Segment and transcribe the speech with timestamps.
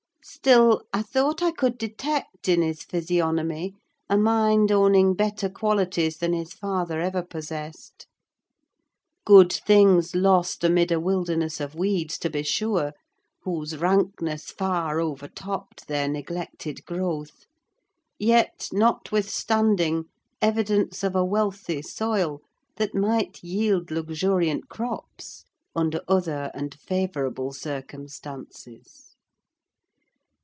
[0.23, 3.73] Still, I thought I could detect in his physiognomy
[4.07, 8.05] a mind owning better qualities than his father ever possessed.
[9.25, 12.93] Good things lost amid a wilderness of weeds, to be sure,
[13.45, 17.47] whose rankness far over topped their neglected growth;
[18.19, 20.03] yet, notwithstanding,
[20.39, 22.41] evidence of a wealthy soil,
[22.75, 25.45] that might yield luxuriant crops
[25.75, 29.07] under other and favourable circumstances.